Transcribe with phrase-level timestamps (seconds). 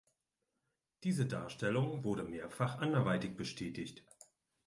[1.03, 4.03] Diese Darstellung wurde mehrfach anderweitig bestätigt.